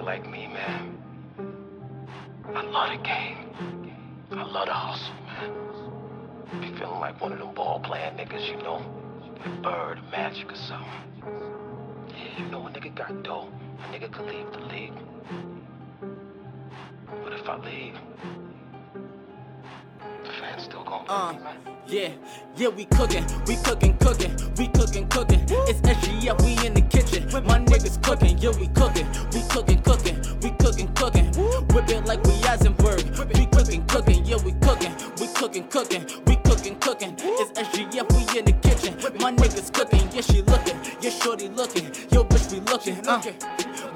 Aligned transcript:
nigga 0.00 0.04
like 0.04 0.30
me, 0.30 0.46
man, 0.48 0.98
I 2.54 2.62
love 2.62 2.98
the 2.98 3.04
game. 3.04 3.36
I 4.32 4.44
love 4.44 4.66
the 4.66 4.72
hustle, 4.72 5.14
man. 5.26 6.60
Be 6.60 6.78
feeling 6.78 7.00
like 7.00 7.20
one 7.20 7.32
of 7.32 7.38
them 7.38 7.54
ball 7.54 7.80
playing 7.80 8.14
niggas, 8.14 8.48
you 8.48 8.56
know? 8.58 8.82
Like 9.20 9.62
Bird, 9.62 10.00
Magic, 10.10 10.50
or 10.52 10.56
something. 10.56 10.88
Yeah, 12.08 12.38
you 12.38 12.50
know 12.50 12.66
a 12.66 12.70
nigga 12.70 12.94
got 12.94 13.22
dough. 13.22 13.48
A 13.78 13.92
nigga 13.92 14.12
could 14.12 14.26
leave 14.26 14.50
the 14.52 14.60
league. 14.60 14.92
But 17.24 17.32
if 17.32 17.48
I 17.48 17.56
leave, 17.58 17.94
the 20.24 20.30
fans 20.40 20.64
still 20.64 20.84
gonna 20.84 21.10
Uh, 21.10 21.32
me, 21.32 21.38
man. 21.40 21.79
Yeah, 21.90 22.10
yeah, 22.56 22.68
we 22.68 22.84
cooking, 22.84 23.26
we 23.48 23.56
cooking, 23.56 23.96
cooking, 23.98 24.30
we 24.56 24.68
cooking, 24.68 25.08
cooking. 25.08 25.40
It's 25.66 25.80
SGF, 25.80 26.40
we 26.44 26.64
in 26.64 26.74
the 26.74 26.82
kitchen. 26.82 27.24
My 27.44 27.58
niggas 27.58 28.00
cooking, 28.00 28.38
yeah, 28.38 28.50
we 28.50 28.68
cooking, 28.68 29.08
we 29.34 29.42
cooking, 29.48 29.82
cooking, 29.82 30.22
we 30.40 30.50
cooking, 30.62 30.86
cooking. 30.94 31.26
Whip 31.74 31.88
it 31.90 32.06
like 32.06 32.22
we 32.22 32.34
Heisenberg. 32.46 33.02
We 33.36 33.46
cooking, 33.46 33.84
cooking, 33.86 34.24
yeah, 34.24 34.36
we 34.36 34.52
cooking, 34.62 34.94
we 35.18 35.26
cooking, 35.34 35.66
cooking, 35.66 36.06
we 36.26 36.36
cooking, 36.36 36.76
cooking. 36.78 37.16
It's 37.18 37.58
SGF, 37.58 38.06
we 38.14 38.38
in 38.38 38.44
the 38.44 38.52
kitchen. 38.62 38.94
My 39.18 39.32
niggas 39.32 39.72
cooking, 39.74 40.08
yeah, 40.12 40.20
she 40.20 40.42
looking, 40.42 40.78
yeah, 41.00 41.10
shorty 41.10 41.48
looking, 41.48 41.86
yo, 42.12 42.22
bitch, 42.22 42.52
we 42.52 42.60
looking. 42.70 43.04
Uh, 43.04 43.20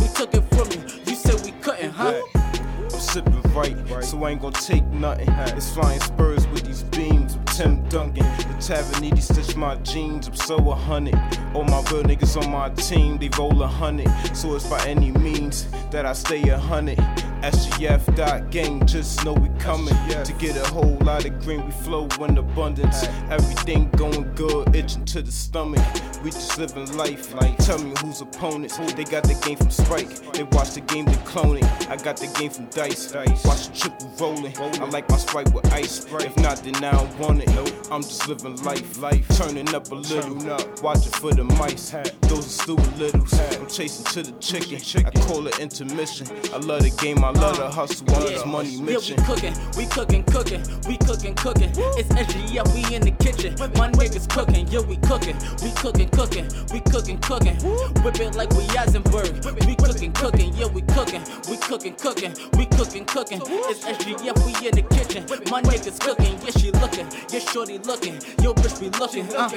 we 0.00 0.08
took 0.14 0.32
it 0.32 0.44
from 0.54 0.70
you, 0.72 0.82
you 1.04 1.14
said 1.14 1.44
we 1.44 1.52
couldn't, 1.60 1.90
huh? 1.90 2.22
I'm 2.34 3.00
sipping 3.00 3.42
right, 3.54 4.04
so 4.04 4.22
I 4.24 4.30
ain't 4.30 4.40
gonna 4.40 4.52
take 4.54 4.86
nothing. 4.86 5.28
It's 5.56 5.72
flying 5.72 6.00
spurs 6.00 6.46
with 6.48 6.64
these 6.64 6.82
beams. 6.84 7.21
I'm 7.52 7.58
Tim 7.58 7.88
Duncan. 7.90 8.24
The 8.24 8.54
Taverniti 8.60 9.20
stitch 9.20 9.56
my 9.56 9.74
jeans. 9.76 10.26
I'm 10.26 10.34
so 10.34 10.56
a 10.70 10.74
hundred. 10.74 11.16
All 11.54 11.64
my 11.64 11.82
real 11.90 12.02
niggas 12.02 12.42
on 12.42 12.50
my 12.50 12.70
team, 12.70 13.18
they 13.18 13.28
roll 13.36 13.62
a 13.62 13.66
hundred. 13.66 14.08
So 14.34 14.54
it's 14.54 14.66
by 14.66 14.82
any 14.86 15.12
means 15.12 15.66
that 15.90 16.06
I 16.06 16.14
stay 16.14 16.48
a 16.48 16.58
hundred. 16.58 16.98
SGF 17.42 18.14
dot 18.16 18.50
gang, 18.50 18.86
just 18.86 19.22
know 19.24 19.34
we 19.34 19.48
coming 19.58 19.94
to 20.24 20.32
get 20.38 20.56
a 20.56 20.66
whole 20.68 20.96
lot 21.02 21.26
of 21.26 21.38
green. 21.40 21.66
We 21.66 21.72
flow 21.72 22.08
in 22.20 22.38
abundance. 22.38 23.04
Everything 23.30 23.90
going 23.96 24.32
good, 24.34 24.71
itching 24.82 25.04
to 25.04 25.22
the 25.22 25.32
stomach. 25.32 25.84
We 26.22 26.30
just 26.30 26.58
living 26.58 26.96
life. 26.96 27.34
Like, 27.34 27.56
tell 27.58 27.78
me 27.78 27.92
who's 28.00 28.20
opponents. 28.20 28.78
They 28.94 29.04
got 29.04 29.24
the 29.24 29.34
game 29.46 29.56
from 29.56 29.70
Strike. 29.70 30.08
They 30.32 30.44
watch 30.44 30.70
the 30.74 30.80
game, 30.80 31.04
they 31.04 31.16
clone 31.24 31.58
it. 31.58 31.64
I 31.88 31.96
got 31.96 32.16
the 32.16 32.26
game 32.38 32.50
from 32.50 32.66
Dice. 32.66 33.10
Dice. 33.10 33.44
Watch 33.44 33.68
the 33.68 33.74
triple 33.76 34.12
rolling. 34.20 34.54
I 34.56 34.84
like 34.86 35.08
my 35.08 35.16
Sprite 35.16 35.52
with 35.52 35.72
ice. 35.72 36.06
If 36.12 36.36
not, 36.38 36.62
then 36.62 36.76
I 36.76 36.92
don't 36.92 37.18
want 37.18 37.42
it. 37.42 37.48
I'm 37.90 38.02
just 38.02 38.28
living 38.28 38.56
life. 38.62 38.98
Life 38.98 39.26
turning 39.36 39.74
up 39.74 39.90
a 39.90 39.94
little. 39.94 40.36
Watching 40.82 41.12
for 41.12 41.32
the 41.32 41.44
mice. 41.44 41.90
Those 42.22 42.46
are 42.46 42.62
stupid 42.62 42.98
littles. 42.98 43.32
I'm 43.34 43.66
chasing 43.68 44.04
to 44.06 44.22
the 44.30 44.38
chicken. 44.38 45.06
I 45.06 45.10
call 45.26 45.46
it 45.46 45.58
intermission. 45.58 46.26
I 46.52 46.58
love 46.58 46.82
the 46.82 46.90
game. 47.02 47.24
I 47.24 47.30
love 47.30 47.56
the 47.56 47.70
hustle. 47.70 48.06
One 48.06 48.22
is 48.32 48.44
money 48.46 48.80
mission. 48.80 49.16
Yeah, 49.18 49.28
we 49.28 49.34
cooking, 49.34 49.54
we 49.76 49.86
cooking, 49.86 50.24
cooking, 50.24 50.62
we 50.88 50.96
cooking, 50.98 51.34
cooking. 51.34 51.70
It's 51.98 52.08
SGF, 52.08 52.74
we 52.74 52.94
in 52.94 53.02
the 53.02 53.10
kitchen. 53.12 53.54
My 53.78 53.90
niggas 53.90 54.28
cooking, 54.28 54.66
yeah, 54.72 54.80
we 54.80 54.96
cooking, 54.96 55.36
we 55.62 55.70
cooking, 55.72 56.08
cooking, 56.08 56.48
we 56.72 56.80
cooking, 56.80 57.18
cooking. 57.18 57.56
Whip 58.02 58.18
it 58.20 58.34
like 58.34 58.48
we 58.50 58.64
Heisenberg. 58.72 59.66
We 59.66 59.76
cooking, 59.76 60.12
cooking, 60.12 60.54
yeah, 60.54 60.66
we 60.68 60.80
cooking, 60.80 61.22
we 61.50 61.58
cooking, 61.58 61.94
cooking, 61.94 62.34
we 62.56 62.64
cooking, 62.64 63.04
cooking. 63.04 63.42
It's 63.44 63.84
SGF, 63.84 64.38
we 64.46 64.66
in 64.66 64.74
the 64.74 64.82
kitchen. 64.82 65.24
My 65.50 65.60
niggas 65.60 66.00
cooking, 66.00 66.38
yeah, 66.40 66.50
she 66.56 66.70
looking, 66.70 67.06
yeah, 67.30 67.40
shorty 67.40 67.78
looking, 67.80 68.14
yo, 68.42 68.54
bitch, 68.54 68.80
we 68.80 68.88
looking. 68.98 69.28
Uh. 69.36 69.50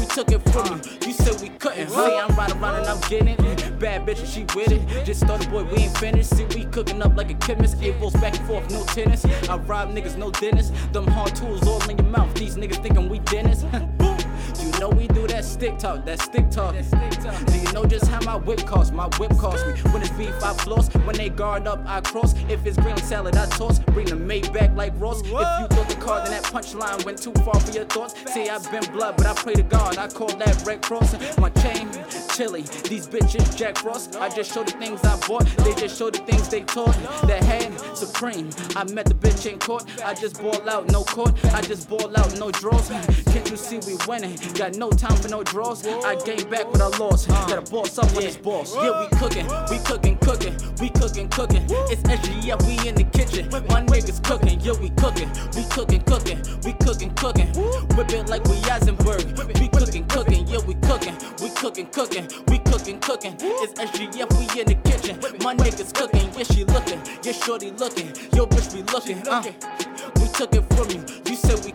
We 0.00 0.06
took 0.08 0.32
it 0.32 0.40
from 0.50 0.66
you, 0.66 1.06
you 1.06 1.12
said 1.12 1.40
we 1.40 1.50
couldn't. 1.50 1.90
See, 1.90 2.18
I'm 2.18 2.34
riding 2.34 2.60
around 2.60 2.80
and 2.80 2.86
I'm 2.86 3.00
getting 3.08 3.28
it. 3.28 3.78
Bad 3.78 4.04
bitch, 4.04 4.26
she 4.26 4.44
with 4.56 4.72
it. 4.72 5.04
Just 5.04 5.20
started, 5.20 5.48
boy, 5.50 5.62
we 5.62 5.82
ain't 5.82 5.96
finished. 5.98 6.36
See, 6.36 6.46
we 6.46 6.64
cooking 6.64 7.00
up 7.00 7.16
like 7.16 7.30
a 7.30 7.34
chemist. 7.34 7.80
Eight 7.80 7.98
balls 8.00 8.14
back 8.14 8.36
and 8.36 8.46
forth, 8.48 8.68
no 8.72 8.84
tennis. 8.86 9.24
I 9.48 9.56
rob 9.58 9.94
niggas, 9.94 10.16
no 10.16 10.32
dentist. 10.32 10.72
Them 10.92 11.06
hard 11.06 11.36
tools 11.36 11.64
all 11.68 11.88
in 11.88 11.96
your 11.96 12.08
mouth. 12.08 12.34
These 12.34 12.56
niggas 12.56 12.82
thinking 12.82 13.08
we 13.08 13.20
dentists. 13.20 13.64
You 14.62 14.70
know 14.78 14.90
we 14.90 15.11
do 15.22 15.34
that 15.34 15.44
stick 15.44 15.78
talk, 15.78 16.04
that 16.04 16.20
stick 16.20 16.50
talk. 16.50 16.74
Do 16.74 17.58
you 17.58 17.72
know 17.72 17.84
just 17.84 18.08
how 18.08 18.20
my 18.22 18.36
whip 18.36 18.66
costs? 18.66 18.92
My 18.92 19.08
whip 19.18 19.30
costs 19.38 19.66
me. 19.66 19.90
When 19.92 20.02
it's 20.02 20.10
beef, 20.10 20.34
I 20.42 20.52
floss. 20.54 20.92
When 20.94 21.16
they 21.16 21.28
guard 21.28 21.66
up, 21.66 21.80
I 21.86 22.00
cross. 22.00 22.34
If 22.48 22.66
it's 22.66 22.76
green 22.76 22.96
salad, 22.96 23.36
I 23.36 23.46
toss. 23.46 23.78
Bring 23.78 24.06
the 24.06 24.16
mate 24.16 24.52
back 24.52 24.74
like 24.74 24.92
Ross. 24.96 25.20
If 25.20 25.28
you 25.28 25.32
thought 25.34 25.88
the 25.88 25.96
card, 26.00 26.26
then 26.26 26.32
that 26.32 26.44
punchline 26.44 27.04
went 27.04 27.22
too 27.22 27.32
far 27.44 27.58
for 27.60 27.70
your 27.72 27.84
thoughts. 27.84 28.14
See, 28.32 28.48
I've 28.48 28.68
been 28.70 28.84
blood, 28.92 29.16
but 29.16 29.26
I 29.26 29.34
pray 29.34 29.54
to 29.54 29.62
God. 29.62 29.98
I 29.98 30.08
call 30.08 30.28
that 30.28 30.64
Red 30.66 30.82
Cross. 30.82 31.38
My 31.38 31.50
chain, 31.50 31.88
chilly. 32.34 32.62
These 32.62 33.06
bitches, 33.06 33.56
Jack 33.56 33.78
Frost. 33.78 34.16
I 34.16 34.28
just 34.28 34.52
show 34.52 34.64
the 34.64 34.72
things 34.72 35.04
I 35.04 35.16
bought. 35.28 35.46
They 35.58 35.74
just 35.74 35.98
show 35.98 36.10
the 36.10 36.18
things 36.18 36.48
they 36.48 36.62
taught. 36.62 36.96
The 37.26 37.36
head, 37.44 37.72
supreme. 37.96 38.50
I 38.74 38.84
met 38.92 39.06
the 39.06 39.14
bitch 39.14 39.50
in 39.50 39.58
court. 39.58 39.84
I 40.04 40.14
just 40.14 40.40
ball 40.40 40.68
out, 40.68 40.90
no 40.90 41.04
court. 41.04 41.32
I 41.54 41.60
just 41.62 41.88
ball 41.88 42.16
out, 42.16 42.38
no 42.38 42.50
draws. 42.50 42.88
Can't 42.88 43.50
you 43.50 43.56
see 43.56 43.78
we 43.86 43.96
winning? 44.08 44.36
Got 44.54 44.76
no 44.76 44.90
time 44.90 45.11
for 45.16 45.28
no 45.28 45.42
draws. 45.42 45.86
I 45.86 46.14
gain 46.24 46.48
back 46.48 46.66
what 46.70 46.80
I 46.80 46.88
lost. 46.98 47.28
Got 47.28 47.58
a 47.68 47.70
boss 47.70 47.98
up 47.98 48.06
on 48.16 48.22
this 48.22 48.36
boss. 48.36 48.74
Yeah, 48.74 49.00
we 49.00 49.18
cooking, 49.18 49.46
we 49.70 49.78
cooking, 49.78 50.16
cooking, 50.18 50.54
we 50.80 50.88
cooking, 50.90 51.28
cooking. 51.28 51.64
It's 51.90 52.02
SGF, 52.02 52.62
we 52.66 52.88
in 52.88 52.94
the 52.94 53.04
kitchen. 53.04 53.48
My 53.68 53.82
niggas 53.82 54.22
cooking, 54.24 54.60
yeah, 54.60 54.72
we 54.80 54.90
cooking, 54.90 55.30
we 55.56 55.64
cooking, 55.70 56.02
cooking, 56.02 56.40
we 56.64 56.72
cooking, 56.84 57.10
cooking. 57.14 57.48
Whip 57.96 58.12
it 58.12 58.28
like 58.28 58.44
we 58.44 58.56
Heisenberg. 58.68 59.24
We 59.60 59.68
cooking, 59.68 60.06
cooking, 60.08 60.46
yeah, 60.46 60.60
we 60.66 60.74
cooking, 60.74 61.16
we 61.40 61.50
cooking, 61.50 61.86
cooking, 61.86 62.28
we 62.48 62.58
cooking, 62.58 62.98
cooking. 63.00 63.36
It's 63.40 63.74
SGF, 63.74 64.28
we 64.38 64.60
in 64.60 64.66
the 64.68 64.78
kitchen. 64.84 65.18
My 65.42 65.54
niggas 65.54 65.92
cooking, 65.94 66.30
yeah, 66.36 66.44
she 66.44 66.64
looking, 66.64 67.00
yeah, 67.22 67.32
shorty 67.32 67.70
looking, 67.72 68.08
yo, 68.34 68.46
bitch, 68.46 68.74
we 68.74 68.82
looking. 68.82 69.26
Uh. 69.28 69.42
We 70.16 70.28
took 70.28 70.54
it 70.54 70.64
from 70.74 70.90
you, 70.90 71.04
you 71.26 71.36
said 71.36 71.64
we? 71.64 71.72